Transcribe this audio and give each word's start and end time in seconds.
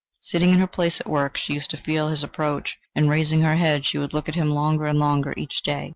Sitting 0.21 0.49
in 0.49 0.57
her 0.57 0.65
place 0.65 0.99
at 0.99 1.07
work, 1.07 1.37
she 1.37 1.53
used 1.53 1.69
to 1.69 1.77
feel 1.77 2.09
his 2.09 2.23
approach; 2.23 2.75
and 2.95 3.07
raising 3.07 3.41
her 3.41 3.57
head, 3.57 3.85
she 3.85 3.99
would 3.99 4.15
look 4.15 4.27
at 4.27 4.33
him 4.33 4.49
longer 4.49 4.87
and 4.87 4.97
longer 4.97 5.31
each 5.37 5.61
day. 5.61 5.89